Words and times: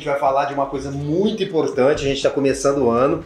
gente 0.00 0.08
vai 0.08 0.18
falar 0.18 0.46
de 0.46 0.54
uma 0.54 0.66
coisa 0.66 0.90
muito 0.90 1.42
importante. 1.44 2.02
A 2.02 2.08
gente 2.08 2.16
está 2.16 2.30
começando 2.30 2.78
o 2.78 2.90
ano 2.90 3.24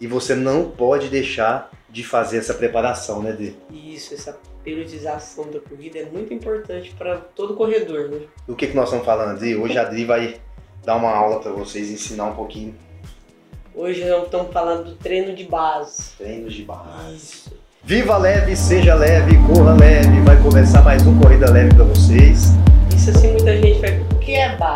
e 0.00 0.06
você 0.06 0.34
não 0.34 0.70
pode 0.70 1.08
deixar 1.08 1.70
de 1.90 2.04
fazer 2.04 2.38
essa 2.38 2.54
preparação, 2.54 3.22
né, 3.22 3.32
Dê? 3.32 3.54
Isso, 3.70 4.14
essa 4.14 4.38
periodização 4.62 5.50
da 5.50 5.58
corrida 5.58 5.98
é 5.98 6.04
muito 6.04 6.32
importante 6.32 6.94
para 6.96 7.16
todo 7.16 7.54
corredor, 7.54 8.08
né? 8.08 8.20
Do 8.46 8.54
que, 8.54 8.68
que 8.68 8.76
nós 8.76 8.84
estamos 8.84 9.04
falando, 9.04 9.38
Dê? 9.38 9.56
Hoje 9.56 9.76
a 9.76 9.82
Adri 9.82 10.04
vai 10.04 10.40
dar 10.84 10.96
uma 10.96 11.10
aula 11.10 11.40
para 11.40 11.50
vocês, 11.50 11.90
ensinar 11.90 12.26
um 12.26 12.34
pouquinho. 12.34 12.74
Hoje 13.74 14.04
nós 14.04 14.24
estamos 14.24 14.52
falando 14.52 14.84
do 14.84 14.94
treino 14.96 15.34
de 15.34 15.44
base. 15.44 16.12
Treinos 16.16 16.54
de 16.54 16.62
base. 16.62 17.14
Isso. 17.14 17.52
Viva 17.82 18.16
leve, 18.16 18.56
seja 18.56 18.94
leve, 18.94 19.36
corra 19.46 19.74
leve. 19.74 20.20
Vai 20.22 20.40
começar 20.42 20.82
mais 20.82 21.06
um 21.06 21.18
Corrida 21.20 21.50
Leve 21.50 21.74
para 21.74 21.84
vocês. 21.84 22.52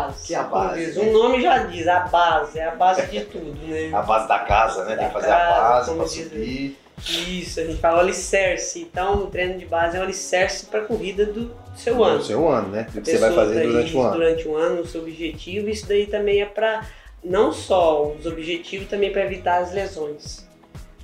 Base? 0.07 0.23
O 0.23 0.27
que 0.27 0.33
é 0.33 0.37
a 0.37 0.43
base? 0.43 0.85
diz, 0.85 0.97
O 0.97 1.05
nome 1.11 1.41
já 1.41 1.57
diz, 1.59 1.87
a 1.87 1.99
base, 2.01 2.59
é 2.59 2.65
a 2.67 2.75
base 2.75 3.05
de 3.07 3.21
tudo, 3.21 3.59
né? 3.67 3.89
A 3.93 4.01
base 4.01 4.27
da 4.27 4.39
casa, 4.39 4.85
né? 4.85 4.95
Tem 4.95 5.07
que 5.07 5.13
Da 5.13 5.19
fazer 5.19 5.31
a 5.31 5.37
casa, 5.37 5.69
base 5.69 5.85
como 5.89 5.97
para 6.03 6.07
diz 6.09 6.23
subir. 6.23 6.77
Isso, 7.07 7.59
a 7.59 7.63
gente 7.63 7.79
fala 7.79 7.97
o 7.97 7.99
alicerce. 8.01 8.79
Então, 8.81 9.23
o 9.23 9.27
treino 9.27 9.57
de 9.57 9.65
base 9.65 9.97
é 9.97 9.99
o 9.99 10.03
alicerce 10.03 10.67
para 10.67 10.81
a 10.81 10.85
corrida 10.85 11.25
do 11.25 11.51
seu 11.75 11.95
No 11.95 12.03
ano. 12.03 12.23
seu 12.23 12.47
ano, 12.47 12.67
né? 12.67 12.85
O 12.93 12.97
A 12.99 13.01
que 13.01 13.09
você 13.11 13.17
vai 13.17 13.33
fazer 13.33 13.55
daí, 13.55 13.67
durante 13.67 13.95
o 13.97 14.01
ano. 14.01 14.11
Durante 14.13 14.47
o 14.47 14.55
ano, 14.55 14.81
o 14.81 14.87
seu 14.87 15.01
objetivo. 15.01 15.67
Isso 15.69 15.87
daí 15.87 16.05
também 16.05 16.41
é 16.41 16.45
para 16.45 16.85
não 17.23 17.51
só 17.51 18.07
os 18.07 18.25
objetivos, 18.27 18.87
também 18.87 19.11
para 19.11 19.23
evitar 19.23 19.61
as 19.63 19.73
lesões. 19.73 20.47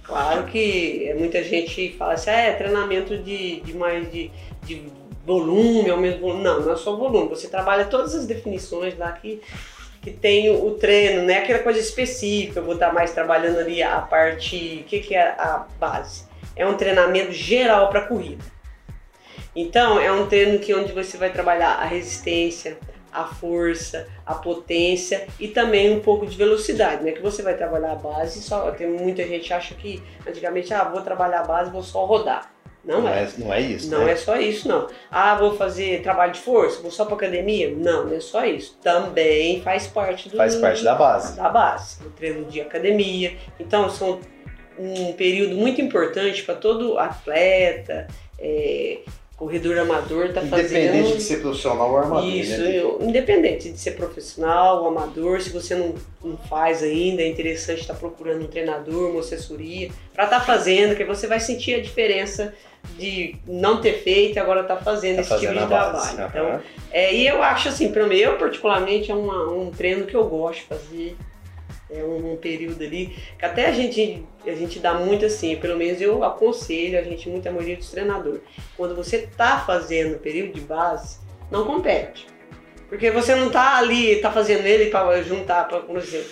Claro 0.03 0.43
que 0.45 1.13
muita 1.17 1.43
gente 1.43 1.95
fala 1.97 2.13
assim, 2.13 2.29
ah, 2.29 2.39
é 2.41 2.53
treinamento 2.53 3.17
de, 3.17 3.59
de 3.61 3.73
mais 3.75 4.09
de, 4.11 4.31
de 4.63 4.83
volume, 5.27 5.89
aumento 5.89 6.15
de 6.15 6.21
volume. 6.21 6.43
Não, 6.43 6.61
não 6.61 6.71
é 6.71 6.77
só 6.77 6.95
volume. 6.95 7.27
Você 7.27 7.49
trabalha 7.49 7.85
todas 7.85 8.15
as 8.15 8.25
definições 8.25 8.97
lá 8.97 9.11
que, 9.11 9.41
que 10.01 10.09
tem 10.09 10.49
o, 10.49 10.65
o 10.65 10.71
treino, 10.75 11.23
não 11.23 11.29
é 11.29 11.39
aquela 11.39 11.59
coisa 11.59 11.79
específica. 11.79 12.59
Eu 12.59 12.63
vou 12.63 12.75
estar 12.75 12.93
mais 12.93 13.11
trabalhando 13.11 13.59
ali 13.59 13.83
a 13.83 13.99
parte. 13.99 14.83
O 14.85 14.89
que, 14.89 15.01
que 15.01 15.13
é 15.13 15.27
a 15.37 15.65
base? 15.77 16.25
É 16.55 16.65
um 16.65 16.75
treinamento 16.75 17.33
geral 17.33 17.89
para 17.89 18.01
corrida. 18.01 18.43
Então, 19.53 19.99
é 19.99 20.11
um 20.11 20.27
treino 20.27 20.59
que 20.59 20.73
onde 20.73 20.93
você 20.93 21.17
vai 21.17 21.31
trabalhar 21.31 21.73
a 21.73 21.85
resistência, 21.85 22.77
a 23.11 23.25
força, 23.25 24.07
a 24.25 24.35
potência 24.35 25.27
e 25.39 25.47
também 25.47 25.91
um 25.91 25.99
pouco 25.99 26.25
de 26.27 26.37
velocidade, 26.37 27.03
né? 27.03 27.11
Que 27.11 27.21
você 27.21 27.41
vai 27.41 27.55
trabalhar 27.55 27.93
a 27.93 27.95
base, 27.95 28.41
só 28.41 28.69
tem 28.71 28.87
muita 28.87 29.25
gente 29.27 29.51
acha 29.51 29.73
que 29.73 30.03
antigamente, 30.27 30.73
ah, 30.73 30.83
vou 30.83 31.01
trabalhar 31.01 31.39
a 31.39 31.43
base, 31.43 31.71
vou 31.71 31.81
só 31.81 32.05
rodar. 32.05 32.51
Não, 32.85 33.01
Não 33.01 33.09
é. 33.09 33.23
é, 33.23 33.29
não 33.37 33.53
é 33.53 33.59
isso, 33.61 33.89
Não 33.91 34.05
né? 34.05 34.13
é 34.13 34.15
só 34.15 34.37
isso, 34.37 34.67
não. 34.67 34.87
Ah, 35.11 35.35
vou 35.35 35.57
fazer 35.57 36.01
trabalho 36.01 36.31
de 36.31 36.39
força, 36.39 36.81
vou 36.81 36.89
só 36.91 37.03
para 37.03 37.15
academia? 37.15 37.69
Não, 37.75 38.05
não 38.05 38.15
é 38.15 38.19
só 38.21 38.45
isso. 38.45 38.77
Também 38.81 39.61
faz 39.61 39.87
parte 39.87 40.29
do 40.29 40.37
Faz 40.37 40.55
parte 40.55 40.83
da 40.83 40.95
base. 40.95 41.35
da 41.35 41.49
base, 41.49 42.01
do 42.01 42.09
treino 42.11 42.45
de 42.45 42.61
academia. 42.61 43.35
Então, 43.59 43.89
são 43.89 44.19
um 44.79 45.11
período 45.13 45.55
muito 45.55 45.81
importante 45.81 46.43
para 46.43 46.55
todo 46.55 46.97
atleta, 46.97 48.07
é, 48.39 48.99
corredor 49.37 49.77
amador 49.77 50.33
tá 50.33 50.41
Independente 50.41 50.97
fazendo. 51.03 51.15
de 51.15 51.21
ser 51.21 51.37
profissional 51.41 51.91
ou 51.91 51.97
armador, 51.97 52.27
Isso, 52.27 52.59
né? 52.61 52.79
eu- 52.79 52.97
independente 53.01 53.69
de 53.71 53.77
ser 53.79 53.91
profissional 53.91 54.81
ou 54.81 54.87
amador, 54.89 55.39
se 55.39 55.51
você 55.51 55.75
não, 55.75 55.93
não 56.23 56.35
faz 56.35 56.81
ainda, 56.81 57.21
é 57.21 57.27
interessante 57.27 57.81
estar 57.81 57.93
procurando 57.93 58.43
um 58.43 58.47
treinador, 58.47 59.11
uma 59.11 59.19
assessoria, 59.19 59.89
para 60.13 60.23
estar 60.23 60.39
fazendo, 60.41 60.95
que 60.95 61.03
você 61.05 61.27
vai 61.27 61.39
sentir 61.39 61.75
a 61.75 61.81
diferença 61.81 62.51
de 62.97 63.35
não 63.45 63.79
ter 63.79 63.93
feito 64.01 64.37
e 64.37 64.39
agora 64.39 64.61
estar 64.61 64.77
fazendo 64.77 65.15
Tá 65.17 65.21
esse 65.21 65.29
fazendo 65.29 65.49
tipo 65.51 65.61
de 65.61 65.67
trabalho. 65.67 66.27
Então, 66.29 66.47
Aham. 66.47 66.61
é, 66.91 67.13
e 67.13 67.27
eu 67.27 67.43
acho 67.43 67.69
assim, 67.69 67.91
para 67.91 68.07
mim, 68.07 68.15
eu 68.15 68.37
particularmente, 68.37 69.11
é 69.11 69.15
uma- 69.15 69.51
um 69.51 69.69
treino 69.69 70.05
que 70.07 70.15
eu 70.15 70.25
gosto 70.25 70.61
de 70.61 70.65
fazer. 70.65 71.15
É 71.89 72.03
um, 72.03 72.33
um 72.33 72.35
período 72.35 72.83
ali 72.83 73.15
que 73.39 73.45
até 73.45 73.67
a 73.67 73.71
gente, 73.71 74.25
a 74.45 74.51
gente 74.51 74.79
dá 74.79 74.93
muito 74.93 75.25
assim, 75.25 75.55
pelo 75.55 75.77
menos 75.77 76.01
eu 76.01 76.23
aconselho 76.23 76.99
a 76.99 77.01
gente, 77.01 77.29
muito 77.29 77.47
a 77.47 77.51
maioria 77.51 77.77
dos 77.77 77.89
treinadores. 77.89 78.41
Quando 78.75 78.95
você 78.95 79.27
tá 79.37 79.63
fazendo 79.65 80.19
período 80.19 80.53
de 80.53 80.61
base, 80.61 81.17
não 81.49 81.65
compete. 81.65 82.27
Porque 82.89 83.11
você 83.11 83.35
não 83.35 83.49
tá 83.49 83.77
ali, 83.77 84.15
tá 84.21 84.31
fazendo 84.31 84.65
ele 84.65 84.89
para 84.89 85.21
juntar, 85.21 85.67
para 85.67 85.81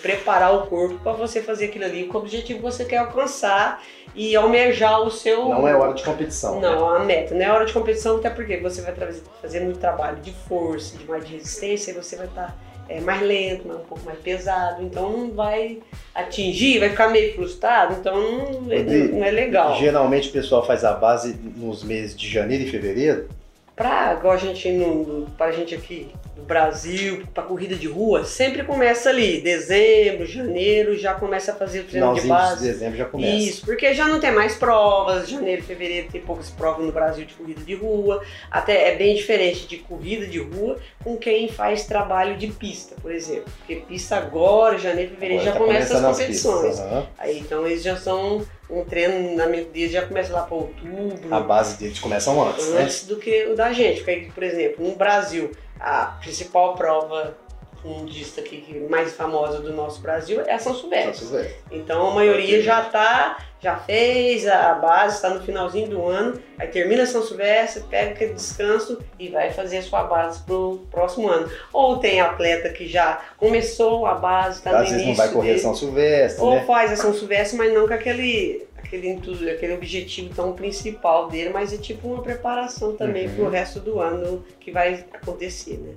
preparar 0.00 0.54
o 0.54 0.66
corpo 0.66 0.98
para 1.00 1.12
você 1.12 1.42
fazer 1.42 1.66
aquilo 1.66 1.84
ali 1.84 2.04
com 2.04 2.16
o 2.16 2.20
objetivo 2.22 2.60
que 2.60 2.64
você 2.64 2.84
quer 2.86 2.96
alcançar 2.96 3.82
e 4.14 4.34
almejar 4.34 5.02
o 5.02 5.10
seu. 5.10 5.50
Não 5.50 5.68
é 5.68 5.76
hora 5.76 5.92
de 5.92 6.02
competição. 6.02 6.58
né? 6.58 6.70
Não, 6.70 6.88
a 6.88 7.00
meta. 7.00 7.34
Não 7.34 7.42
é 7.44 7.50
hora 7.52 7.66
de 7.66 7.74
competição, 7.74 8.16
até 8.16 8.30
porque 8.30 8.56
você 8.56 8.80
vai 8.80 8.94
fazer 9.42 9.60
muito 9.60 9.78
trabalho 9.78 10.16
de 10.22 10.32
força, 10.48 10.96
de 10.96 11.04
mais 11.04 11.26
de 11.26 11.34
resistência, 11.34 11.90
e 11.90 11.94
você 11.94 12.16
vai 12.16 12.26
estar 12.26 12.56
mais 13.00 13.20
lento, 13.22 13.68
um 13.68 13.78
pouco 13.80 14.04
mais 14.04 14.18
pesado, 14.18 14.82
então 14.82 15.10
não 15.10 15.30
vai 15.32 15.78
atingir, 16.14 16.78
vai 16.78 16.90
ficar 16.90 17.08
meio 17.08 17.34
frustrado, 17.34 17.94
então 18.00 18.14
não, 18.62 18.72
é- 18.72 18.82
não 18.82 19.24
é 19.24 19.30
legal. 19.30 19.76
Geralmente 19.76 20.28
o 20.28 20.32
pessoal 20.32 20.64
faz 20.66 20.84
a 20.84 20.92
base 20.92 21.36
nos 21.56 21.82
meses 21.84 22.16
de 22.16 22.28
janeiro 22.28 22.64
e 22.64 22.70
fevereiro. 22.70 23.28
Pra, 23.74 24.14
igual 24.18 24.32
a 24.34 24.38
gente, 24.38 24.70
no, 24.72 25.26
pra 25.36 25.52
gente 25.52 25.74
aqui 25.74 26.08
do 26.36 26.42
Brasil, 26.42 27.22
pra 27.32 27.42
corrida 27.42 27.74
de 27.74 27.86
rua, 27.88 28.22
sempre 28.24 28.62
começa 28.62 29.08
ali, 29.08 29.40
dezembro, 29.40 30.26
janeiro, 30.26 30.94
já 30.96 31.14
começa 31.14 31.52
a 31.52 31.54
fazer 31.54 31.80
o 31.80 31.84
treino 31.84 32.12
de 32.14 32.20
Finalzinho 32.20 32.34
de 32.46 32.50
base. 32.50 32.66
dezembro 32.72 32.98
já 32.98 33.04
começa. 33.06 33.32
Isso, 33.34 33.64
porque 33.64 33.94
já 33.94 34.06
não 34.06 34.20
tem 34.20 34.30
mais 34.32 34.54
provas, 34.54 35.28
janeiro, 35.30 35.62
fevereiro 35.62 36.08
tem 36.12 36.20
poucas 36.20 36.50
provas 36.50 36.84
no 36.84 36.92
Brasil 36.92 37.24
de 37.24 37.32
corrida 37.32 37.62
de 37.62 37.74
rua. 37.74 38.22
Até 38.50 38.92
é 38.92 38.96
bem 38.96 39.14
diferente 39.16 39.66
de 39.66 39.78
corrida 39.78 40.26
de 40.26 40.38
rua 40.38 40.78
com 41.02 41.16
quem 41.16 41.48
faz 41.48 41.86
trabalho 41.86 42.36
de 42.36 42.48
pista, 42.48 42.94
por 43.00 43.10
exemplo. 43.10 43.50
Porque 43.58 43.76
pista 43.76 44.16
agora, 44.16 44.78
janeiro, 44.78 45.12
fevereiro, 45.12 45.40
Agora 45.40 45.52
já 45.54 45.58
tá 45.58 45.64
começa 45.64 45.96
as 45.96 46.16
competições. 46.16 46.66
pistas, 46.66 46.80
aham. 46.86 47.06
Aí 47.16 47.38
então 47.38 47.66
eles 47.66 47.82
já 47.82 47.96
são 47.96 48.44
um 48.68 48.84
treinamento 48.84 49.70
deles 49.70 49.92
já 49.92 50.04
começa 50.04 50.32
lá 50.34 50.42
para 50.42 50.56
outubro. 50.56 51.34
A 51.34 51.40
base 51.40 51.78
deles 51.78 51.98
começam 51.98 52.46
antes, 52.46 52.68
né? 52.70 52.82
antes 52.82 53.06
do 53.06 53.16
que 53.16 53.46
o 53.46 53.54
da 53.54 53.72
gente. 53.72 54.02
Porque, 54.02 54.28
por 54.34 54.42
exemplo, 54.42 54.86
no 54.86 54.96
Brasil, 54.96 55.50
a 55.80 56.06
principal 56.20 56.74
prova 56.74 57.36
fundista 57.82 58.40
aqui, 58.40 58.84
mais 58.90 59.14
famosa 59.14 59.60
do 59.60 59.72
nosso 59.72 60.00
Brasil 60.00 60.40
é 60.40 60.54
a 60.54 60.58
São 60.58 60.74
Silvestre. 60.74 61.54
Então 61.70 62.08
a 62.08 62.14
maioria 62.14 62.60
já 62.60 62.82
tá, 62.82 63.38
já 63.60 63.76
fez 63.76 64.46
a 64.46 64.74
base, 64.74 65.16
está 65.16 65.30
no 65.30 65.40
finalzinho 65.42 65.88
do 65.88 66.04
ano, 66.06 66.40
aí 66.58 66.66
termina 66.66 67.06
São 67.06 67.22
Silvestre, 67.22 67.84
pega 67.88 68.10
aquele 68.10 68.34
descanso 68.34 68.98
e 69.18 69.28
vai 69.28 69.52
fazer 69.52 69.78
a 69.78 69.82
sua 69.82 70.02
base 70.02 70.42
pro 70.42 70.84
próximo 70.90 71.28
ano. 71.28 71.48
Ou 71.72 71.98
tem 71.98 72.20
atleta 72.20 72.70
que 72.70 72.88
já 72.88 73.20
começou 73.36 74.04
a 74.04 74.14
base, 74.14 74.62
tá 74.62 74.72
no 74.72 74.78
Às 74.78 74.90
vezes 74.90 75.02
início 75.02 75.08
não 75.08 75.16
vai 75.16 75.28
correr 75.28 75.48
dele, 75.48 75.60
São 75.60 75.74
Silvestre, 75.74 76.42
ou 76.42 76.54
né? 76.56 76.64
faz 76.66 76.92
a 76.92 76.96
São 76.96 77.14
Silvestre, 77.14 77.56
mas 77.56 77.72
não 77.72 77.86
com 77.86 77.94
aquele, 77.94 78.65
aquele, 78.86 79.50
aquele 79.50 79.74
objetivo 79.74 80.34
tão 80.34 80.52
principal 80.52 81.28
dele, 81.28 81.50
mas 81.50 81.72
é 81.72 81.76
tipo 81.76 82.08
uma 82.08 82.22
preparação 82.22 82.96
também 82.96 83.26
Uhum. 83.28 83.34
pro 83.34 83.48
resto 83.50 83.80
do 83.80 84.00
ano 84.00 84.44
que 84.60 84.70
vai 84.70 85.04
acontecer, 85.12 85.78
né? 85.78 85.94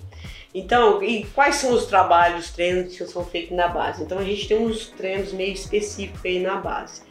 Então, 0.54 1.02
e 1.04 1.26
quais 1.36 1.56
são 1.56 1.72
os 1.74 1.86
trabalhos, 1.86 2.46
os 2.46 2.52
treinos 2.52 2.96
que 2.98 3.06
são 3.06 3.24
feitos 3.24 3.56
na 3.56 3.68
base? 3.68 4.02
Então 4.04 4.18
a 4.18 4.24
gente 4.24 4.48
tem 4.48 4.58
uns 4.58 4.88
treinos 4.88 5.32
meio 5.32 5.54
específicos 5.54 6.22
aí 6.26 6.40
na 6.40 6.56
base. 6.56 7.02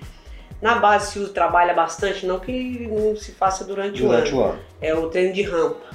Na 0.61 0.75
base 0.75 1.13
se 1.13 1.29
trabalha 1.33 1.73
bastante, 1.73 2.27
não 2.27 2.41
que 2.41 2.89
não 2.89 3.15
se 3.17 3.31
faça 3.31 3.65
durante, 3.65 4.03
Durante 4.03 4.35
o 4.35 4.41
ano. 4.41 4.47
o 4.49 4.51
ano. 4.53 4.61
É 4.81 4.93
o 4.95 5.09
treino 5.09 5.33
de 5.33 5.43
rampa. 5.43 5.87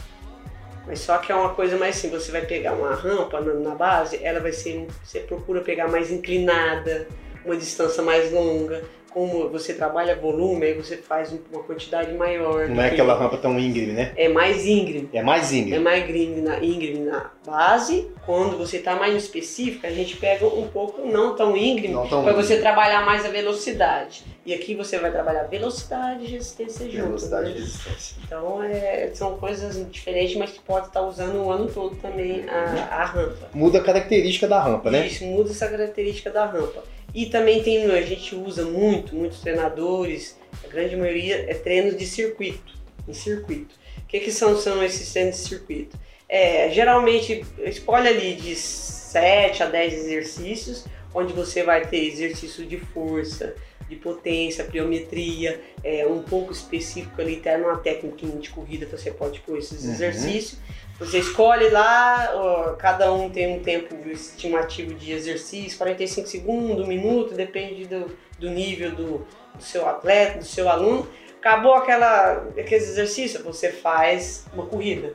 Mas 0.88 1.00
só 1.00 1.17
que 1.17 1.31
é 1.31 1.35
uma 1.35 1.53
coisa 1.53 1.77
mais 1.77 1.97
assim, 1.97 2.09
você 2.09 2.31
vai 2.31 2.45
pegar 2.45 2.73
uma 2.73 2.94
rampa 2.95 3.39
na, 3.41 3.53
na 3.55 3.75
base, 3.75 4.19
ela 4.23 4.39
vai 4.39 4.51
ser, 4.53 4.88
você 5.03 5.19
procura 5.19 5.61
pegar 5.61 5.88
mais 5.89 6.11
inclinada, 6.11 7.07
uma 7.45 7.55
distância 7.57 8.01
mais 8.03 8.31
longa. 8.31 8.83
Como 9.13 9.50
você 9.50 9.74
trabalha 9.74 10.16
volume, 10.16 10.66
aí 10.66 10.74
você 10.74 10.97
faz 10.97 11.34
uma 11.51 11.63
quantidade 11.63 12.13
maior. 12.13 12.68
Não 12.68 12.81
é 12.81 12.88
aquela 12.88 13.13
rampa 13.13 13.38
tão 13.38 13.59
íngreme, 13.59 13.94
né? 13.94 14.12
É 14.16 14.28
mais 14.28 14.66
íngreme. 14.66 15.09
É 15.13 15.22
mais 15.22 15.53
É 15.53 15.57
íngreme. 15.57 15.84
mais 15.84 16.03
íngreme 16.03 16.41
na, 16.41 16.63
íngreme 16.63 17.00
na 17.00 17.31
base. 17.46 18.07
Quando 18.25 18.57
você 18.57 18.78
está 18.78 18.96
mais 18.96 19.16
específico, 19.16 19.85
a 19.85 19.90
gente 19.91 20.18
pega 20.18 20.46
um 20.46 20.68
pouco 20.68 21.06
não 21.06 21.36
tão 21.36 21.56
íngreme 21.56 21.95
para 22.07 22.33
você 22.33 22.57
trabalhar 22.57 23.06
mais 23.06 23.25
a 23.25 23.30
velocidade. 23.30 24.24
E 24.45 24.54
aqui 24.54 24.75
você 24.75 24.98
vai 25.00 25.12
trabalhar 25.12 25.44
velocidade 25.44 26.25
e 26.25 26.27
resistência 26.27 26.89
junto. 26.89 27.06
Velocidade 27.06 27.50
né? 27.50 27.51
de 27.54 27.60
resistência. 27.60 28.15
Então 28.25 28.62
é, 28.63 29.10
são 29.13 29.38
coisas 29.38 29.89
diferentes, 29.89 30.36
mas 30.36 30.51
que 30.51 30.60
pode 30.60 30.88
estar 30.88 31.01
usando 31.01 31.36
o 31.44 31.51
ano 31.51 31.68
todo 31.68 31.95
também 31.98 32.44
a, 32.50 32.88
a 33.01 33.06
rampa. 33.06 33.50
Muda 33.54 33.77
a 33.77 33.83
característica 33.83 34.48
da 34.48 34.60
rampa, 34.60 34.89
né? 34.92 35.07
Isso 35.07 35.24
muda 35.24 35.51
essa 35.51 35.68
característica 35.68 36.30
da 36.30 36.45
rampa. 36.45 36.83
E 37.13 37.27
também 37.27 37.62
tem, 37.62 37.86
a 37.86 38.01
gente 38.01 38.36
usa 38.36 38.65
muito, 38.65 39.15
muitos 39.15 39.39
treinadores, 39.39 40.38
a 40.63 40.68
grande 40.68 40.95
maioria 40.95 41.45
é 41.50 41.54
treinos 41.54 41.98
de 41.98 42.06
circuito, 42.07 42.74
em 43.07 43.13
circuito. 43.13 43.75
O 44.00 44.07
que, 44.07 44.19
que 44.19 44.31
são, 44.31 44.57
são 44.57 44.83
esses 44.83 45.12
treinos 45.12 45.36
de 45.36 45.42
circuito? 45.50 45.98
É, 46.27 46.69
geralmente 46.71 47.45
escolhe 47.60 48.07
ali 48.07 48.36
de 48.36 48.56
7 48.56 49.62
a 49.62 49.65
10 49.68 49.94
exercícios, 49.94 50.86
onde 51.13 51.31
você 51.33 51.62
vai 51.62 51.88
ter 51.88 52.04
exercício 52.06 52.65
de 52.65 52.77
força, 52.77 53.56
de 53.89 53.95
potência, 53.95 54.63
pliometria, 54.63 55.62
é, 55.83 56.06
um 56.07 56.21
pouco 56.21 56.51
específico 56.51 57.21
ali, 57.21 57.38
até 57.38 57.57
numa 57.57 57.77
técnica 57.77 58.25
de 58.25 58.50
corrida 58.50 58.85
você 58.85 59.12
pode 59.12 59.39
pôr 59.41 59.57
esses 59.57 59.83
Uhum. 59.83 59.91
exercícios. 59.91 60.59
Você 61.00 61.19
escolhe 61.19 61.69
lá, 61.69 62.31
ó, 62.35 62.74
cada 62.74 63.12
um 63.12 63.30
tem 63.30 63.57
um 63.57 63.59
tempo 63.62 63.95
estimativo 64.09 64.94
de 64.94 65.12
exercício, 65.12 65.77
45 65.77 66.27
segundos, 66.27 66.85
um 66.85 66.88
minuto, 66.88 67.33
depende 67.33 67.85
do, 67.85 68.15
do 68.39 68.50
nível 68.50 68.91
do, 68.91 69.27
do 69.56 69.63
seu 69.63 69.88
atleta, 69.88 70.39
do 70.39 70.45
seu 70.45 70.69
aluno. 70.69 71.07
Acabou 71.39 71.74
aquela, 71.74 72.47
aqueles 72.57 72.88
exercícios, 72.88 73.44
você 73.44 73.69
faz 73.71 74.45
uma 74.53 74.65
corrida. 74.65 75.13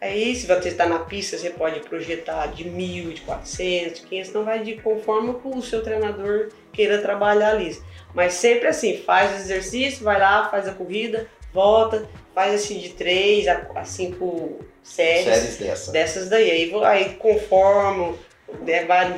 Aí, 0.00 0.34
se 0.36 0.46
você 0.46 0.68
está 0.68 0.86
na 0.86 1.00
pista, 1.00 1.36
você 1.36 1.50
pode 1.50 1.80
projetar 1.80 2.46
de 2.46 2.68
mil, 2.68 3.12
de 3.12 3.20
400, 3.22 4.00
500, 4.02 4.32
não 4.32 4.44
vai 4.44 4.62
de 4.62 4.76
conforme 4.76 5.34
o 5.42 5.60
seu 5.60 5.82
treinador 5.82 6.50
queira 6.72 6.98
trabalhar 7.02 7.50
ali. 7.50 7.76
Mas 8.14 8.34
sempre 8.34 8.68
assim, 8.68 8.98
faz 8.98 9.32
o 9.32 9.36
exercício, 9.36 10.04
vai 10.04 10.18
lá, 10.20 10.48
faz 10.48 10.68
a 10.68 10.72
corrida, 10.72 11.26
volta, 11.52 12.08
faz 12.32 12.54
assim 12.54 12.78
de 12.78 12.90
3 12.90 13.48
a 13.48 13.84
5 13.84 14.60
séries, 14.84 15.24
Séries 15.24 15.56
dessa. 15.58 15.92
dessas 15.92 16.28
daí. 16.28 16.48
Aí, 16.48 16.72
aí 16.84 17.14
conforme, 17.16 18.14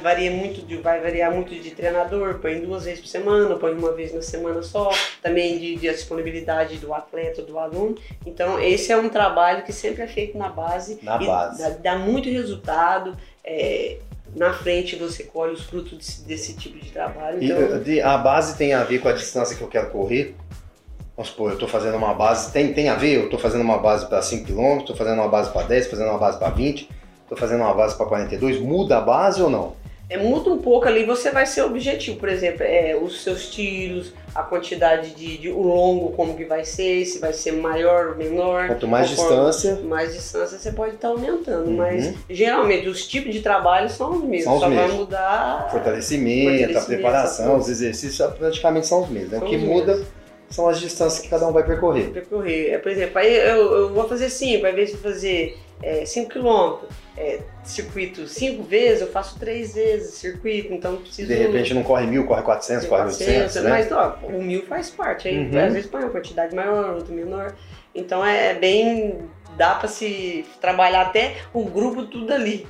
varia 0.02 0.30
muito 0.30 0.62
de, 0.66 0.76
vai 0.78 1.00
variar 1.00 1.32
muito 1.32 1.54
de 1.54 1.70
treinador, 1.70 2.38
põe 2.40 2.60
duas 2.60 2.84
vezes 2.84 3.00
por 3.00 3.06
semana, 3.08 3.56
põe 3.56 3.72
uma 3.72 3.92
vez 3.92 4.12
na 4.14 4.22
semana 4.22 4.62
só, 4.62 4.90
também 5.22 5.58
de, 5.58 5.76
de 5.76 5.88
disponibilidade 5.90 6.76
do 6.78 6.92
atleta, 6.92 7.42
do 7.42 7.58
aluno. 7.58 7.96
Então 8.26 8.58
esse 8.60 8.92
é 8.92 8.96
um 8.96 9.08
trabalho 9.08 9.62
que 9.64 9.72
sempre 9.72 10.02
é 10.02 10.06
feito 10.06 10.36
na 10.36 10.48
base 10.48 10.98
Na 11.02 11.20
e 11.22 11.26
base. 11.26 11.62
Dá, 11.62 11.68
dá 11.92 11.98
muito 11.98 12.28
resultado. 12.28 13.16
é, 13.44 13.98
na 14.36 14.52
frente 14.52 14.94
você 14.94 15.24
colhe 15.24 15.54
os 15.54 15.62
frutos 15.64 15.98
desse, 15.98 16.22
desse 16.24 16.54
tipo 16.54 16.78
de 16.78 16.92
trabalho. 16.92 17.42
E, 17.42 17.46
Então, 17.46 17.58
eh, 17.76 17.78
de- 17.80 18.00
a 18.00 18.16
base 18.16 18.56
tem 18.56 18.72
a 18.72 18.84
ver 18.84 19.00
com 19.00 19.08
a 19.08 19.12
distância 19.12 19.56
que 19.56 19.62
eu 19.62 19.66
quero 19.66 19.90
correr? 19.90 20.36
Vamos 21.16 21.30
supor, 21.32 21.48
eu 21.50 21.54
estou 21.54 21.68
fazendo 21.68 21.96
uma 21.96 22.14
base, 22.14 22.52
tem, 22.52 22.72
tem 22.72 22.88
a 22.88 22.94
ver? 22.94 23.16
Eu 23.16 23.24
estou 23.24 23.40
fazendo 23.40 23.62
uma 23.62 23.78
base 23.78 24.06
para 24.06 24.22
5 24.22 24.46
km, 24.46 24.78
estou 24.78 24.94
fazendo 24.94 25.16
uma 25.20 25.28
base 25.28 25.50
para 25.52 25.62
10, 25.66 25.88
fazendo 25.88 26.10
uma 26.10 26.18
base 26.18 26.38
para 26.38 26.48
20, 26.50 26.88
estou 27.30 27.38
fazendo 27.38 27.60
uma 27.62 27.72
base 27.74 27.96
para 27.96 28.06
42, 28.06 28.58
muda 28.60 28.98
a 28.98 29.00
base 29.00 29.40
ou 29.42 29.48
não? 29.48 29.78
É, 30.08 30.16
muda 30.18 30.50
um 30.50 30.58
pouco 30.58 30.88
ali, 30.88 31.04
você 31.04 31.30
vai 31.30 31.46
ser 31.46 31.62
objetivo, 31.62 32.16
por 32.18 32.28
exemplo, 32.28 32.64
é, 32.64 32.98
os 33.00 33.22
seus 33.22 33.48
tiros, 33.48 34.12
a 34.34 34.42
quantidade 34.42 35.10
de, 35.14 35.38
de- 35.38 35.48
o 35.50 35.62
longo, 35.62 36.10
como 36.16 36.34
que 36.36 36.44
vai 36.44 36.64
ser, 36.64 37.04
se 37.04 37.20
vai 37.20 37.32
ser 37.32 37.52
maior 37.52 38.08
ou 38.08 38.16
menor. 38.16 38.66
Quanto 38.66 38.88
mais 38.88 39.08
distância, 39.08 39.76
Mais 39.84 40.12
distância 40.12 40.58
você 40.58 40.72
pode 40.72 40.96
estar 40.96 41.06
aumentando, 41.10 41.68
Uhum. 41.68 41.76
mas 41.76 42.12
geralmente 42.28 42.88
os 42.88 43.06
tipos 43.06 43.32
de 43.32 43.40
trabalho 43.40 43.88
são 43.88 44.10
os 44.16 44.24
mesmos, 44.24 44.42
São 44.46 44.54
os 44.54 44.60
só 44.60 44.68
mesmos. 44.68 44.88
vai 44.88 44.96
mudar. 44.96 45.68
fortalecimento, 45.70 46.48
a 46.48 46.52
Fortalecimento, 46.54 46.86
preparação, 46.86 47.46
essa 47.46 47.56
os 47.56 47.68
exercícios 47.68 48.30
praticamente 48.36 48.88
são 48.88 49.02
os 49.04 49.08
mesmos. 49.08 49.30
né? 49.30 49.36
O 49.36 49.40
São 49.42 49.48
que 49.48 49.56
os 49.58 49.62
muda 49.62 49.92
mesmos. 49.92 50.08
são 50.50 50.68
as 50.68 50.80
distâncias 50.80 51.22
que 51.22 51.28
cada 51.28 51.46
um 51.46 51.52
vai 51.52 51.62
percorrer. 51.62 52.10
percorrer. 52.10 52.72
É, 52.72 52.78
por 52.78 52.90
exemplo, 52.90 53.16
aí 53.16 53.32
eu, 53.32 53.72
eu 53.76 53.88
vou 53.94 54.08
fazer 54.08 54.28
5, 54.28 54.66
ao 54.66 54.72
invés 54.72 54.90
de 54.90 54.96
fazer 54.96 55.56
5 56.04 56.30
km, 56.30 56.86
circuito 57.64 58.26
5 58.26 58.62
vezes, 58.62 59.00
eu 59.02 59.08
faço 59.08 59.38
3 59.38 59.74
vezes 59.74 60.14
circuito, 60.14 60.72
então 60.72 60.92
eu 60.92 60.98
preciso. 60.98 61.28
De 61.28 61.34
repente 61.34 61.74
não 61.74 61.82
corre 61.82 62.06
mil, 62.06 62.26
corre 62.26 62.42
400, 62.42 62.86
corre 62.86 63.04
800, 63.04 63.54
né? 63.56 63.70
Mas 63.70 63.92
ó, 63.92 64.18
o 64.24 64.42
mil 64.42 64.64
faz 64.66 64.90
parte, 64.90 65.28
aí 65.28 65.38
Uhum. 65.38 65.66
às 65.66 65.72
vezes 65.72 65.90
põe 65.90 66.02
uma 66.02 66.10
quantidade 66.10 66.54
maior, 66.54 66.94
outra 66.96 67.14
menor. 67.14 67.54
Então 67.94 68.24
é 68.24 68.54
bem. 68.54 69.18
dá 69.56 69.74
para 69.74 69.88
se 69.88 70.44
trabalhar 70.60 71.02
até 71.02 71.34
o 71.52 71.64
grupo 71.64 72.04
tudo 72.06 72.32
ali. 72.32 72.66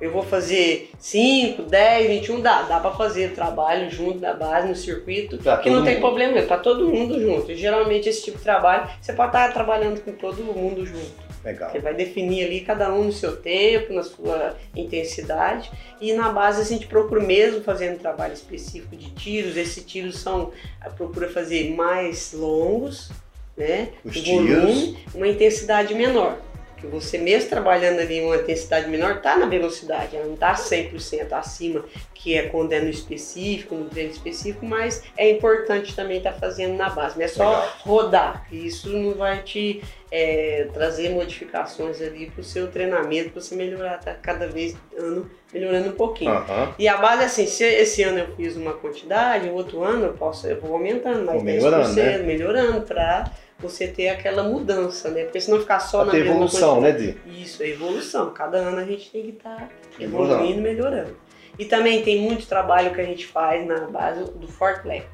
Eu 0.00 0.10
vou 0.10 0.22
fazer 0.24 0.90
5, 0.98 1.62
10, 1.62 2.08
21, 2.08 2.40
dá. 2.40 2.62
Dá 2.62 2.80
para 2.80 2.90
fazer 2.90 3.32
trabalho 3.34 3.88
junto 3.88 4.18
da 4.18 4.34
base 4.34 4.66
no 4.66 4.74
circuito, 4.74 5.38
Pra 5.38 5.58
que 5.58 5.68
não 5.70 5.76
todo 5.76 5.84
tem 5.84 5.94
mundo. 5.94 6.02
problema, 6.02 6.42
tá 6.42 6.56
todo 6.58 6.88
mundo 6.88 7.20
junto. 7.20 7.52
E 7.52 7.54
geralmente 7.54 8.08
esse 8.08 8.24
tipo 8.24 8.38
de 8.38 8.42
trabalho, 8.42 8.90
você 9.00 9.12
pode 9.12 9.28
estar 9.28 9.52
trabalhando 9.52 10.00
com 10.00 10.10
todo 10.10 10.42
mundo 10.42 10.84
junto. 10.84 11.12
Legal. 11.44 11.70
Você 11.72 11.80
vai 11.80 11.94
definir 11.94 12.44
ali 12.44 12.60
cada 12.60 12.92
um 12.92 13.04
no 13.04 13.12
seu 13.12 13.36
tempo, 13.36 13.92
na 13.92 14.02
sua 14.02 14.56
intensidade. 14.76 15.70
E 16.00 16.12
na 16.12 16.30
base 16.30 16.60
a 16.60 16.64
gente 16.64 16.86
procura 16.86 17.20
mesmo 17.20 17.62
fazendo 17.62 17.98
trabalho 17.98 18.32
específico 18.32 18.96
de 18.96 19.10
tiros. 19.10 19.56
Esses 19.56 19.84
tiros 19.84 20.18
são, 20.18 20.52
a 20.80 20.88
procura 20.88 21.28
fazer 21.28 21.74
mais 21.74 22.32
longos, 22.32 23.10
né? 23.56 23.88
Os 24.04 24.16
Um 24.16 24.22
tiros. 24.22 24.48
volume, 24.48 24.98
uma 25.14 25.28
intensidade 25.28 25.94
menor. 25.94 26.38
Que 26.82 26.88
você 26.88 27.16
mesmo 27.16 27.48
trabalhando 27.48 28.00
ali 28.00 28.20
uma 28.20 28.34
intensidade 28.34 28.90
menor, 28.90 29.20
tá 29.20 29.36
na 29.36 29.46
velocidade, 29.46 30.16
ela 30.16 30.26
não 30.26 30.34
tá 30.34 30.54
100% 30.54 31.32
acima, 31.32 31.84
que 32.12 32.34
é 32.34 32.48
quando 32.48 32.72
é 32.72 32.80
no 32.80 32.90
específico, 32.90 33.76
no 33.76 33.84
treino 33.84 34.10
específico, 34.10 34.66
mas 34.66 35.04
é 35.16 35.30
importante 35.30 35.94
também 35.94 36.18
estar 36.18 36.32
fazendo 36.32 36.76
na 36.76 36.90
base. 36.90 37.16
Não 37.16 37.24
é 37.24 37.28
só 37.28 37.48
Legal. 37.48 37.72
rodar, 37.80 38.48
que 38.48 38.56
isso 38.56 38.88
não 38.90 39.14
vai 39.14 39.42
te 39.44 39.80
é, 40.10 40.68
trazer 40.74 41.10
modificações 41.10 42.02
ali 42.02 42.30
pro 42.30 42.42
seu 42.42 42.66
treinamento, 42.70 43.30
para 43.30 43.40
você 43.40 43.54
melhorar, 43.54 43.98
tá 43.98 44.12
cada 44.12 44.48
vez 44.48 44.76
ano 44.98 45.30
melhorando 45.52 45.90
um 45.90 45.92
pouquinho. 45.92 46.32
E 46.78 46.88
a 46.88 46.96
base 46.96 47.22
é 47.22 47.26
assim, 47.26 47.46
se 47.46 47.64
esse 47.64 48.02
ano 48.02 48.18
eu 48.18 48.36
fiz 48.36 48.56
uma 48.56 48.72
quantidade, 48.72 49.48
o 49.48 49.54
outro 49.54 49.82
ano 49.82 50.06
eu 50.06 50.12
posso, 50.14 50.46
eu 50.46 50.60
vou 50.60 50.74
aumentando 50.74 51.24
mais 51.24 51.38
Vou 51.38 51.44
melhorando, 51.44 51.88
10%, 51.88 51.94
né? 51.94 52.18
melhorando 52.18 52.82
para 52.82 53.30
você 53.62 53.86
ter 53.88 54.08
aquela 54.08 54.42
mudança, 54.42 55.08
né? 55.10 55.24
Porque 55.24 55.40
se 55.40 55.50
não 55.50 55.60
ficar 55.60 55.80
só 55.80 55.98
Pra 55.98 56.06
na 56.06 56.12
ter 56.12 56.18
mesma 56.18 56.32
evolução, 56.34 56.80
né, 56.80 56.92
quantidade- 56.92 57.18
Di? 57.26 57.42
Isso, 57.42 57.62
é 57.62 57.68
evolução. 57.68 58.30
Cada 58.32 58.58
ano 58.58 58.78
a 58.78 58.84
gente 58.84 59.10
tem 59.10 59.22
que 59.22 59.28
estar 59.30 59.70
Evoluindo. 59.98 60.34
evoluindo, 60.34 60.60
melhorando. 60.62 61.16
E 61.58 61.64
também 61.64 62.02
tem 62.02 62.20
muito 62.20 62.46
trabalho 62.46 62.92
que 62.94 63.00
a 63.00 63.04
gente 63.04 63.26
faz 63.26 63.66
na 63.66 63.80
base 63.86 64.24
do 64.24 64.48
Fortleg. 64.48 65.04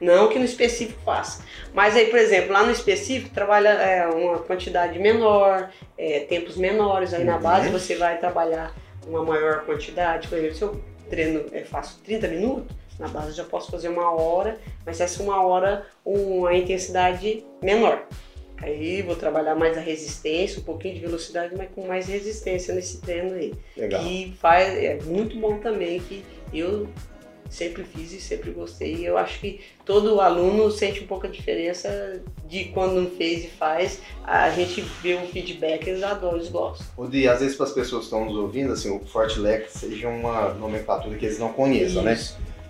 Não 0.00 0.28
que 0.28 0.38
no 0.38 0.44
específico 0.44 1.00
faça. 1.04 1.42
Mas 1.72 1.96
aí, 1.96 2.06
por 2.06 2.18
exemplo, 2.18 2.52
lá 2.52 2.62
no 2.62 2.70
específico 2.70 3.34
trabalha 3.34 3.70
é, 3.70 4.06
uma 4.06 4.38
quantidade 4.40 4.98
menor, 4.98 5.70
é, 5.96 6.20
tempos 6.20 6.56
menores. 6.56 7.14
Aí 7.14 7.24
na 7.24 7.36
Uhum. 7.36 7.40
base 7.42 7.70
você 7.70 7.94
vai 7.96 8.18
trabalhar 8.18 8.74
uma 9.06 9.24
maior 9.24 9.64
quantidade. 9.64 10.28
Por 10.28 10.36
exemplo, 10.36 10.54
se 10.54 10.62
eu 10.62 10.80
treino, 11.08 11.46
é, 11.50 11.64
faço 11.64 11.98
30 12.04 12.28
minutos, 12.28 12.76
na 12.98 13.08
base 13.08 13.28
eu 13.28 13.34
já 13.34 13.44
posso 13.44 13.70
fazer 13.70 13.88
uma 13.88 14.10
hora, 14.10 14.58
mas 14.84 15.00
essa 15.00 15.22
uma 15.22 15.42
hora 15.42 15.86
uma 16.04 16.54
intensidade 16.54 17.44
menor. 17.62 18.06
Aí 18.62 19.02
vou 19.02 19.14
trabalhar 19.14 19.54
mais 19.54 19.76
a 19.76 19.80
resistência, 19.80 20.60
um 20.60 20.64
pouquinho 20.64 20.94
de 20.94 21.00
velocidade, 21.00 21.54
mas 21.56 21.68
com 21.74 21.86
mais 21.86 22.06
resistência 22.06 22.74
nesse 22.74 23.00
treino 23.00 23.34
aí. 23.34 23.54
Legal. 23.76 24.02
E 24.04 24.32
faz, 24.40 24.74
é 24.82 24.98
muito 25.04 25.38
bom 25.38 25.58
também 25.58 26.00
que 26.00 26.24
eu 26.54 26.88
sempre 27.50 27.84
fiz 27.84 28.12
e 28.12 28.20
sempre 28.20 28.50
gostei. 28.50 29.06
Eu 29.06 29.16
acho 29.18 29.40
que 29.40 29.60
todo 29.84 30.20
aluno 30.20 30.70
sente 30.70 31.02
um 31.02 31.06
pouco 31.06 31.26
a 31.26 31.30
diferença 31.30 32.20
de 32.46 32.66
quando 32.66 33.00
não 33.00 33.10
fez 33.10 33.44
e 33.44 33.48
faz. 33.48 34.00
A 34.24 34.50
gente 34.50 34.80
vê 35.02 35.14
o 35.14 35.26
feedback, 35.26 35.86
eles 35.86 36.02
adoram, 36.02 36.36
eles 36.36 36.48
gostam. 36.48 36.86
O 36.96 37.06
Di, 37.06 37.28
às 37.28 37.40
vezes 37.40 37.56
para 37.56 37.66
as 37.66 37.72
pessoas 37.72 38.00
que 38.00 38.06
estão 38.06 38.24
nos 38.24 38.36
ouvindo, 38.36 38.72
assim, 38.72 38.90
o 38.90 39.00
Fortlec 39.00 39.70
seja 39.70 40.08
uma 40.08 40.54
nomenclatura 40.54 41.16
que 41.16 41.26
eles 41.26 41.38
não 41.38 41.52
conheçam, 41.52 42.02
né? 42.02 42.18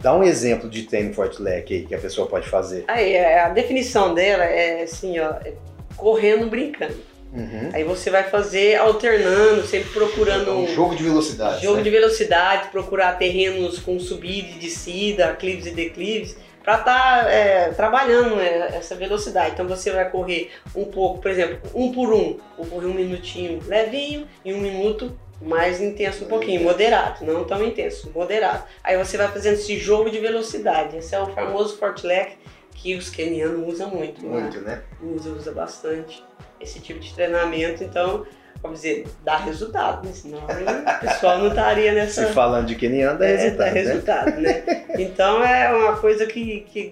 Dá 0.00 0.14
um 0.14 0.22
exemplo 0.22 0.68
de 0.68 0.82
treino 0.82 1.12
Fortlec 1.12 1.72
aí 1.72 1.86
que 1.86 1.94
a 1.94 1.98
pessoa 1.98 2.26
pode 2.26 2.48
fazer. 2.48 2.84
Aí, 2.88 3.14
é, 3.14 3.40
a 3.40 3.48
definição 3.48 4.14
dela 4.14 4.44
é 4.44 4.82
assim, 4.82 5.18
ó, 5.18 5.30
é 5.44 5.52
correndo, 5.96 6.48
brincando. 6.48 6.96
Uhum. 7.32 7.70
Aí 7.72 7.84
você 7.84 8.08
vai 8.10 8.24
fazer 8.24 8.76
alternando, 8.76 9.62
sempre 9.66 9.90
procurando 9.90 10.50
É 10.50 10.52
um 10.52 10.68
jogo 10.68 10.94
de 10.94 11.02
velocidade. 11.02 11.62
Jogo 11.62 11.78
né? 11.78 11.82
de 11.82 11.90
velocidade, 11.90 12.68
procurar 12.68 13.18
terrenos 13.18 13.78
com 13.78 13.98
subida 13.98 14.48
e 14.48 14.58
descida, 14.58 15.26
aclives 15.26 15.66
e 15.66 15.70
declives, 15.72 16.36
para 16.62 16.78
estar 16.78 17.74
trabalhando 17.76 18.36
né, 18.36 18.70
essa 18.74 18.96
velocidade. 18.96 19.52
Então 19.52 19.68
você 19.68 19.90
vai 19.92 20.10
correr 20.10 20.50
um 20.74 20.86
pouco, 20.86 21.20
por 21.20 21.30
exemplo, 21.30 21.58
um 21.74 21.92
por 21.92 22.12
um, 22.12 22.38
vou 22.56 22.66
correr 22.66 22.86
um 22.86 22.94
minutinho 22.94 23.60
levinho 23.66 24.26
e 24.44 24.52
um 24.52 24.60
minuto 24.60 25.16
mais 25.40 25.80
intenso 25.80 26.24
um 26.24 26.28
pouquinho, 26.28 26.62
moderado, 26.62 27.24
não 27.24 27.44
tão 27.44 27.62
intenso, 27.64 28.10
moderado. 28.14 28.64
Aí 28.82 28.96
você 28.96 29.16
vai 29.16 29.28
fazendo 29.28 29.54
esse 29.54 29.78
jogo 29.78 30.10
de 30.10 30.18
velocidade. 30.18 30.96
Esse 30.96 31.14
é 31.14 31.20
o 31.20 31.26
famoso 31.26 31.76
Fortlec 31.76 32.36
que 32.74 32.94
os 32.94 33.10
kenianos 33.10 33.68
usam 33.74 33.90
muito. 33.90 34.24
lá. 34.26 34.40
Muito, 34.40 34.60
né? 34.60 34.82
Usa, 35.02 35.30
usa 35.30 35.52
bastante 35.52 36.22
esse 36.60 36.80
tipo 36.80 37.00
de 37.00 37.12
treinamento, 37.14 37.84
então, 37.84 38.26
vamos 38.62 38.80
dizer, 38.80 39.06
dá 39.22 39.36
resultado, 39.36 40.06
né? 40.06 40.12
Senão 40.14 40.38
o 40.38 41.00
pessoal 41.00 41.38
não 41.38 41.48
estaria 41.48 41.92
nessa. 41.94 42.26
Se 42.28 42.32
falando 42.32 42.66
de 42.66 42.74
keniano, 42.74 43.18
dá 43.18 43.26
É, 43.26 43.36
resultado, 43.36 43.56
dá 43.58 43.64
né? 43.64 43.80
resultado, 43.80 44.40
né? 44.40 44.84
Então 44.98 45.44
é 45.44 45.70
uma 45.72 45.96
coisa 45.98 46.24
que, 46.26 46.60
que, 46.62 46.90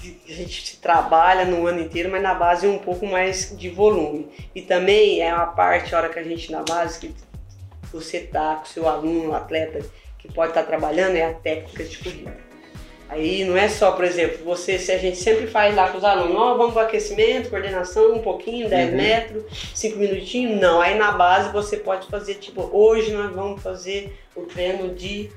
que 0.00 0.32
a 0.32 0.34
gente 0.36 0.78
trabalha 0.80 1.44
no 1.44 1.66
ano 1.66 1.80
inteiro, 1.80 2.08
mas 2.10 2.22
na 2.22 2.34
base 2.34 2.66
é 2.66 2.68
um 2.68 2.78
pouco 2.78 3.04
mais 3.06 3.56
de 3.56 3.68
volume. 3.68 4.28
E 4.54 4.62
também 4.62 5.20
é 5.20 5.34
uma 5.34 5.46
parte, 5.46 5.94
a 5.94 5.98
hora 5.98 6.08
que 6.08 6.18
a 6.18 6.22
gente 6.24 6.50
na 6.52 6.62
base, 6.62 7.00
que 7.00 7.14
você 7.92 8.20
tá 8.20 8.56
com 8.56 8.64
seu 8.66 8.88
aluno, 8.88 9.34
atleta, 9.34 9.80
que 10.18 10.32
pode 10.32 10.50
estar 10.50 10.62
trabalhando, 10.64 11.16
é 11.16 11.24
a 11.24 11.34
técnica 11.34 11.84
de 11.84 11.98
corrida. 11.98 12.36
Aí 13.08 13.44
não 13.44 13.56
é 13.58 13.68
só, 13.68 13.92
por 13.92 14.04
exemplo, 14.06 14.42
você, 14.42 14.78
se 14.78 14.90
a 14.90 14.96
gente 14.96 15.18
sempre 15.18 15.46
faz 15.46 15.74
lá 15.76 15.90
com 15.90 15.98
os 15.98 16.04
alunos, 16.04 16.34
ó, 16.34 16.54
vamos 16.56 16.72
para 16.72 16.84
aquecimento, 16.84 17.50
coordenação, 17.50 18.14
um 18.14 18.20
pouquinho, 18.22 18.70
10 18.70 18.90
Uhum. 18.90 18.96
metros, 18.96 19.44
5 19.74 19.98
minutinhos. 19.98 20.58
Não, 20.58 20.80
aí 20.80 20.94
na 20.96 21.12
base 21.12 21.52
você 21.52 21.76
pode 21.76 22.06
fazer, 22.06 22.36
tipo, 22.36 22.70
hoje 22.72 23.12
nós 23.12 23.30
vamos 23.34 23.62
fazer 23.62 24.16
o 24.34 24.42
treino 24.42 24.94
de 24.94 25.30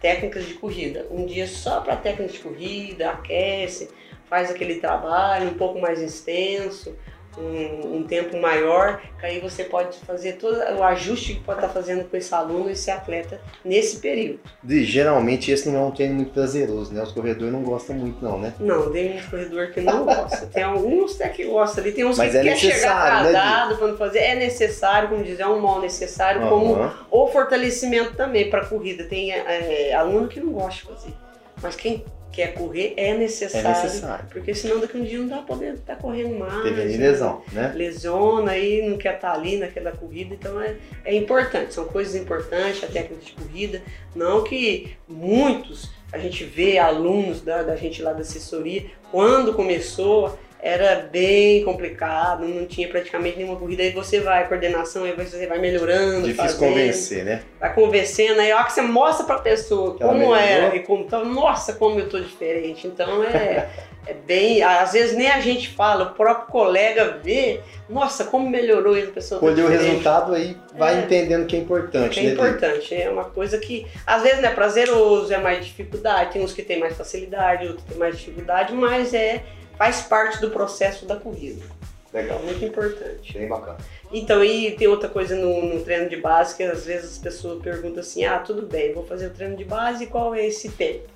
técnicas 0.00 0.46
de 0.46 0.54
corrida. 0.54 1.06
Um 1.10 1.26
dia 1.26 1.46
só 1.46 1.80
para 1.82 1.96
técnicas 1.96 2.32
de 2.32 2.38
corrida, 2.38 3.10
aquece, 3.10 3.90
faz 4.30 4.50
aquele 4.50 4.76
trabalho 4.76 5.48
um 5.48 5.54
pouco 5.54 5.78
mais 5.78 6.00
extenso. 6.00 6.96
Um, 7.38 7.96
um, 7.96 8.02
tempo 8.02 8.36
maior, 8.40 9.00
que 9.18 9.26
aí 9.26 9.40
você 9.40 9.64
pode 9.64 9.98
fazer 9.98 10.34
todo 10.34 10.56
o 10.56 10.82
ajuste 10.82 11.34
que 11.34 11.40
pode 11.40 11.58
estar 11.60 11.72
fazendo 11.72 12.04
com 12.08 12.16
esse 12.16 12.34
aluno, 12.34 12.70
esse 12.70 12.90
atleta, 12.90 13.40
nesse 13.64 13.98
período. 13.98 14.40
E, 14.68 14.84
geralmente 14.84 15.50
esse 15.50 15.68
não 15.68 15.78
é 15.78 15.86
um 15.86 15.90
treino 15.90 16.14
muito 16.14 16.32
prazeroso, 16.32 16.92
né? 16.92 17.02
Os 17.02 17.12
corredores 17.12 17.52
não 17.52 17.62
gostam 17.62 17.96
muito 17.96 18.22
não, 18.24 18.38
né? 18.38 18.54
Não, 18.58 18.90
tem 18.90 19.10
muito 19.10 19.30
corredor 19.30 19.70
que 19.70 19.80
não 19.80 20.04
gosta. 20.04 20.46
Tem 20.46 20.62
alguns 20.62 21.14
até 21.14 21.28
que 21.28 21.44
gostam 21.44 21.84
ali, 21.84 21.92
tem 21.92 22.04
uns 22.04 22.18
Mas 22.18 22.32
que 22.32 22.38
é 22.38 22.42
quer 22.42 22.56
chegar 22.56 23.22
né, 23.22 23.28
atrasado 23.30 23.76
para 23.76 23.96
fazer. 23.96 24.18
É 24.18 24.34
necessário, 24.34 25.08
como 25.08 25.22
dizer, 25.22 25.42
é 25.42 25.46
um 25.46 25.60
mal 25.60 25.80
necessário, 25.80 26.42
uhum. 26.42 26.48
como 26.48 26.90
o 27.10 27.26
fortalecimento 27.28 28.14
também 28.14 28.50
para 28.50 28.64
corrida. 28.64 29.04
Tem 29.04 29.32
é, 29.32 29.94
aluno 29.94 30.28
que 30.28 30.40
não 30.40 30.52
gosta 30.52 30.80
de 30.80 30.82
fazer. 30.82 31.14
Mas 31.60 31.76
quem 31.76 32.04
quer 32.32 32.54
correr 32.54 32.94
é 32.96 33.16
necessário, 33.16 33.68
é 33.68 33.82
necessário. 33.82 34.26
Porque 34.30 34.54
senão 34.54 34.80
daqui 34.80 34.96
a 34.96 35.00
um 35.00 35.04
dia 35.04 35.18
não 35.18 35.28
dá 35.28 35.38
poder 35.38 35.74
estar 35.74 35.96
tá 35.96 36.00
correndo 36.00 36.38
mais. 36.38 36.62
Teve 36.62 36.96
lesão, 36.96 37.42
né? 37.52 37.72
Lesiona 37.74 38.52
aí, 38.52 38.88
não 38.88 38.96
quer 38.96 39.16
estar 39.16 39.32
tá 39.32 39.34
ali 39.34 39.56
naquela 39.56 39.92
corrida, 39.92 40.34
então 40.34 40.60
é, 40.60 40.76
é 41.04 41.14
importante, 41.14 41.74
são 41.74 41.86
coisas 41.86 42.14
importantes, 42.14 42.84
a 42.84 42.86
técnica 42.86 43.24
de 43.24 43.32
corrida. 43.32 43.82
Não 44.14 44.44
que 44.44 44.96
muitos, 45.06 45.90
a 46.12 46.18
gente 46.18 46.44
vê 46.44 46.78
alunos 46.78 47.40
da, 47.40 47.62
da 47.62 47.76
gente 47.76 48.02
lá 48.02 48.12
da 48.12 48.20
assessoria, 48.20 48.86
quando 49.10 49.54
começou, 49.54 50.38
era 50.60 51.08
bem 51.10 51.64
complicado, 51.64 52.44
não 52.44 52.66
tinha 52.66 52.88
praticamente 52.88 53.36
nenhuma 53.36 53.56
corrida. 53.56 53.82
Aí 53.82 53.92
você 53.92 54.20
vai, 54.20 54.46
coordenação, 54.48 55.04
aí 55.04 55.12
você 55.12 55.46
vai 55.46 55.58
melhorando. 55.58 56.26
Difícil 56.26 56.36
fazendo, 56.36 56.58
convencer, 56.58 57.24
né? 57.24 57.42
Vai 57.60 57.74
convencendo, 57.74 58.40
aí 58.40 58.52
ó, 58.52 58.64
que 58.64 58.72
você 58.72 58.82
mostra 58.82 59.24
pra 59.24 59.38
pessoa 59.38 59.96
que 59.96 60.02
como 60.02 60.34
era 60.34 60.74
e 60.74 60.80
como 60.80 61.04
então, 61.04 61.24
nossa, 61.24 61.74
como 61.74 62.00
eu 62.00 62.08
tô 62.08 62.18
diferente. 62.18 62.88
Então 62.88 63.22
é, 63.22 63.68
é 64.04 64.14
bem. 64.14 64.60
Às 64.60 64.92
vezes 64.94 65.16
nem 65.16 65.30
a 65.30 65.40
gente 65.40 65.68
fala, 65.68 66.06
o 66.06 66.14
próprio 66.14 66.48
colega 66.48 67.20
vê, 67.22 67.60
nossa, 67.88 68.24
como 68.24 68.50
melhorou 68.50 68.98
e 68.98 69.04
a 69.04 69.06
pessoa. 69.06 69.40
Tá 69.40 69.46
Colheu 69.46 69.66
o 69.66 69.68
resultado 69.68 70.34
aí, 70.34 70.56
vai 70.76 70.96
é, 70.96 71.00
entendendo 71.02 71.46
que 71.46 71.54
é 71.54 71.60
importante. 71.60 72.14
Que 72.14 72.20
é 72.20 72.22
né, 72.24 72.32
importante, 72.32 72.94
é 73.00 73.08
uma 73.08 73.26
coisa 73.26 73.58
que 73.58 73.86
às 74.04 74.22
vezes 74.22 74.40
não 74.40 74.48
é 74.48 74.52
prazeroso, 74.52 75.32
é 75.32 75.38
mais 75.38 75.64
dificuldade. 75.64 76.32
Tem 76.32 76.42
uns 76.42 76.52
que 76.52 76.62
tem 76.62 76.80
mais 76.80 76.96
facilidade, 76.96 77.68
outros 77.68 77.84
que 77.84 77.90
tem 77.90 77.98
mais 77.98 78.18
dificuldade, 78.18 78.74
mas 78.74 79.14
é 79.14 79.44
faz 79.78 80.02
parte 80.02 80.40
do 80.40 80.50
processo 80.50 81.06
da 81.06 81.16
corrida. 81.16 81.64
Legal. 82.12 82.38
É 82.38 82.42
muito 82.42 82.64
importante. 82.64 83.38
Bem 83.38 83.48
bacana. 83.48 83.78
Então, 84.12 84.42
e 84.42 84.72
tem 84.72 84.88
outra 84.88 85.08
coisa 85.08 85.36
no, 85.36 85.62
no, 85.74 85.80
treino 85.82 86.08
de 86.08 86.16
base 86.16 86.56
que 86.56 86.62
às 86.62 86.84
vezes 86.84 87.12
as 87.12 87.18
pessoas 87.18 87.62
perguntam 87.62 88.00
assim: 88.00 88.24
ah, 88.24 88.38
tudo 88.38 88.62
bem, 88.62 88.92
vou 88.92 89.06
fazer 89.06 89.26
o 89.28 89.30
treino 89.30 89.56
de 89.56 89.64
base, 89.64 90.06
qual 90.06 90.34
é 90.34 90.46
esse 90.46 90.70
tempo? 90.70 91.08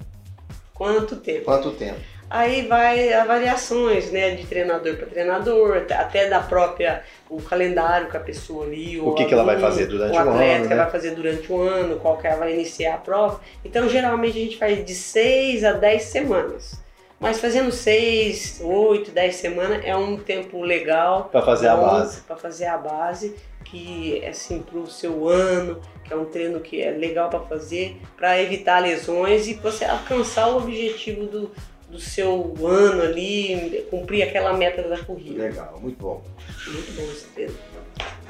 Quanto 0.74 1.16
tempo? 1.16 1.44
Quanto 1.44 1.72
tempo? 1.72 1.98
Aí 2.28 2.66
vai 2.66 3.12
as 3.12 3.26
variações, 3.26 4.10
né, 4.10 4.34
de 4.34 4.46
treinador 4.46 4.96
para 4.96 5.06
treinador, 5.06 5.84
até 5.90 6.30
da 6.30 6.40
própria 6.40 7.02
o 7.28 7.42
calendário 7.42 8.08
que 8.08 8.16
a 8.16 8.20
pessoa 8.20 8.64
ali, 8.64 8.98
o, 8.98 9.08
o 9.08 9.14
que, 9.14 9.26
que 9.26 9.34
ela 9.34 9.44
vai 9.44 9.58
fazer 9.60 9.84
durante 9.84 10.16
o, 10.16 10.18
ano, 10.18 10.30
o 10.30 10.34
atleta 10.34 10.62
que 10.62 10.68
né? 10.68 10.76
vai 10.76 10.90
fazer 10.90 11.10
durante 11.14 11.52
o 11.52 11.60
ano, 11.60 12.00
qual 12.00 12.16
que 12.16 12.26
ela 12.26 12.36
vai 12.36 12.54
iniciar 12.54 12.94
a 12.94 12.98
prova. 12.98 13.40
Então, 13.62 13.86
geralmente 13.86 14.38
a 14.38 14.40
gente 14.40 14.56
faz 14.56 14.82
de 14.82 14.94
6 14.94 15.62
a 15.62 15.72
10 15.72 16.02
semanas. 16.04 16.81
Mas 17.22 17.38
fazendo 17.38 17.70
seis, 17.70 18.60
oito, 18.60 19.12
dez 19.12 19.36
semanas 19.36 19.80
é 19.84 19.96
um 19.96 20.16
tempo 20.16 20.60
legal. 20.60 21.28
Para 21.30 21.40
fazer 21.40 21.68
bom, 21.68 21.74
a 21.74 21.76
base. 21.76 22.20
Para 22.22 22.36
fazer 22.36 22.66
a 22.66 22.76
base, 22.76 23.36
que 23.64 24.18
é 24.24 24.30
assim 24.30 24.58
para 24.58 24.76
o 24.76 24.90
seu 24.90 25.28
ano, 25.28 25.80
que 26.02 26.12
é 26.12 26.16
um 26.16 26.24
treino 26.24 26.58
que 26.58 26.82
é 26.82 26.90
legal 26.90 27.30
para 27.30 27.38
fazer, 27.38 27.96
para 28.16 28.42
evitar 28.42 28.80
lesões 28.80 29.46
e 29.46 29.54
você 29.54 29.84
alcançar 29.84 30.48
o 30.48 30.56
objetivo 30.56 31.26
do, 31.26 31.52
do 31.88 32.00
seu 32.00 32.54
ano 32.66 33.02
ali, 33.02 33.86
cumprir 33.88 34.24
aquela 34.24 34.52
meta 34.54 34.82
da 34.82 34.98
corrida. 34.98 35.44
Legal, 35.44 35.78
muito 35.80 36.02
bom. 36.02 36.24
Muito 36.66 36.92
bom 36.96 37.02
esse 37.04 37.26
treino. 37.26 37.54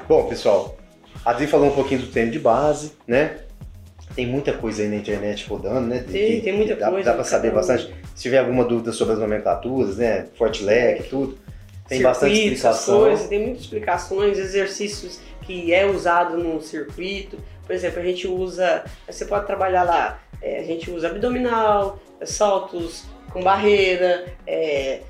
Bom, 0.07 0.27
pessoal, 0.27 0.77
a 1.25 1.31
Adri 1.31 1.47
falou 1.47 1.69
um 1.69 1.73
pouquinho 1.73 2.01
do 2.01 2.07
treino 2.11 2.29
de 2.29 2.37
base, 2.37 2.91
né? 3.07 3.39
Tem 4.15 4.27
muita 4.27 4.53
coisa 4.53 4.83
aí 4.83 4.87
na 4.87 4.97
internet 4.97 5.49
rodando, 5.49 5.87
né? 5.87 6.05
Tem, 6.07 6.41
tem 6.41 6.53
muita 6.53 6.75
dá, 6.75 6.91
coisa. 6.91 7.09
Dá 7.09 7.15
para 7.15 7.23
saber 7.23 7.51
bastante. 7.51 7.91
Se 8.15 8.23
tiver 8.23 8.39
alguma 8.39 8.63
dúvida 8.63 8.91
sobre 8.91 9.13
as 9.13 9.19
nomenclaturas, 9.19 9.97
né? 9.97 10.27
Forte 10.37 10.63
e 10.63 11.03
tudo, 11.03 11.37
tem 11.87 11.97
circuito, 11.97 12.03
bastante 12.03 12.33
explicação. 12.33 12.99
Coisas, 12.99 13.27
tem 13.27 13.39
muitas 13.39 13.63
explicações, 13.63 14.37
exercícios 14.37 15.19
que 15.41 15.73
é 15.73 15.85
usado 15.85 16.37
no 16.37 16.61
circuito. 16.61 17.37
Por 17.65 17.73
exemplo, 17.73 17.99
a 17.99 18.03
gente 18.03 18.27
usa, 18.27 18.83
você 19.07 19.25
pode 19.25 19.45
trabalhar 19.45 19.83
lá, 19.83 20.19
é, 20.41 20.59
a 20.59 20.63
gente 20.63 20.91
usa 20.91 21.07
abdominal, 21.07 21.99
saltos 22.23 23.05
com 23.31 23.41
barreira, 23.41 24.25
é, 24.45 25.01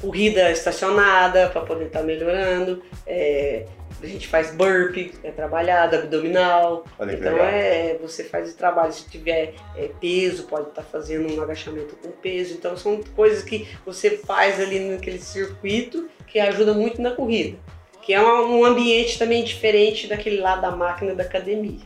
corrida 0.00 0.50
estacionada 0.50 1.48
para 1.48 1.62
poder 1.62 1.86
estar 1.86 2.00
tá 2.00 2.04
melhorando, 2.04 2.82
é, 3.06 3.66
a 4.02 4.06
gente 4.06 4.28
faz 4.28 4.54
burpee, 4.54 5.12
é 5.22 5.30
trabalhado, 5.30 5.96
abdominal. 5.96 6.84
Olha 6.98 7.14
então 7.14 7.32
legal. 7.32 7.46
é, 7.46 7.98
você 8.00 8.24
faz 8.24 8.52
o 8.52 8.56
trabalho. 8.56 8.92
Se 8.92 9.08
tiver 9.08 9.54
é, 9.76 9.88
peso, 10.00 10.44
pode 10.44 10.68
estar 10.68 10.82
tá 10.82 10.88
fazendo 10.90 11.32
um 11.32 11.42
agachamento 11.42 11.96
com 11.96 12.10
peso. 12.10 12.54
Então 12.54 12.76
são 12.76 13.02
coisas 13.14 13.42
que 13.42 13.68
você 13.84 14.18
faz 14.18 14.60
ali 14.60 14.80
naquele 14.80 15.18
circuito 15.18 16.08
que 16.26 16.38
ajuda 16.38 16.74
muito 16.74 17.00
na 17.00 17.12
corrida. 17.12 17.56
Que 18.02 18.12
é 18.12 18.22
um 18.22 18.64
ambiente 18.64 19.18
também 19.18 19.42
diferente 19.42 20.06
daquele 20.06 20.40
lado 20.40 20.62
da 20.62 20.70
máquina 20.70 21.14
da 21.14 21.24
academia. 21.24 21.80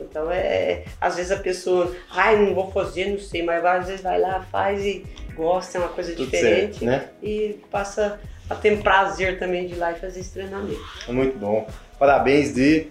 Então 0.00 0.30
é. 0.30 0.84
Às 1.00 1.16
vezes 1.16 1.32
a 1.32 1.38
pessoa, 1.38 1.94
ai, 2.10 2.36
não 2.36 2.54
vou 2.54 2.70
fazer, 2.70 3.06
não 3.06 3.18
sei, 3.18 3.42
mas 3.42 3.64
às 3.64 3.86
vezes 3.86 4.02
vai 4.02 4.20
lá, 4.20 4.42
faz 4.50 4.84
e 4.84 5.04
gosta, 5.34 5.78
é 5.78 5.80
uma 5.80 5.90
coisa 5.90 6.14
Tudo 6.14 6.30
diferente 6.30 6.78
certo, 6.78 6.84
né? 6.84 7.10
e 7.22 7.60
passa 7.70 8.18
a 8.48 8.54
ter 8.54 8.82
prazer 8.82 9.38
também 9.38 9.66
de 9.66 9.74
ir 9.74 9.76
lá 9.76 9.92
e 9.92 9.96
fazer 9.96 10.20
esse 10.20 10.32
treinamento. 10.32 10.80
Muito 11.08 11.38
bom. 11.38 11.66
Parabéns, 11.98 12.54
Di. 12.54 12.88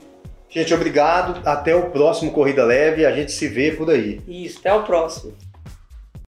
Gente, 0.50 0.74
obrigado. 0.74 1.42
Até 1.46 1.76
o 1.76 1.90
próximo 1.90 2.32
Corrida 2.32 2.64
Leve. 2.64 3.06
A 3.06 3.12
gente 3.12 3.32
se 3.32 3.48
vê 3.48 3.72
por 3.72 3.90
aí. 3.90 4.22
Isso, 4.28 4.60
até 4.60 4.74
o 4.74 4.84
próximo. 4.84 5.34